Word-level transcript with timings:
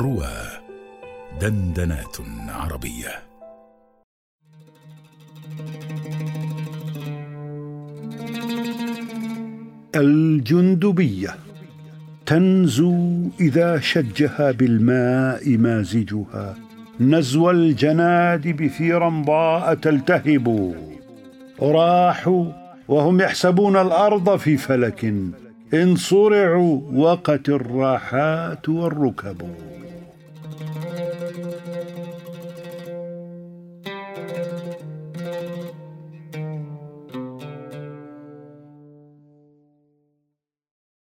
روى 0.00 0.32
دندنات 1.40 2.16
عربية. 2.48 3.08
الجندبية. 9.96 11.34
تنزو 12.26 13.28
إذا 13.40 13.80
شجها 13.80 14.50
بالماء 14.50 15.56
مازجها. 15.56 16.56
نزو 17.00 17.50
الجنادب 17.50 18.66
في 18.66 18.92
رمضاء 18.92 19.74
تلتهب. 19.74 20.74
راحوا 21.62 22.46
وهم 22.88 23.20
يحسبون 23.20 23.76
الأرض 23.76 24.36
في 24.36 24.56
فلك. 24.56 25.04
إن 25.74 25.96
صرعوا 25.96 26.80
وقت 26.92 27.48
الراحات 27.48 28.68
والركب. 28.68 29.69
Thank 34.28 34.64
you. 34.66 34.69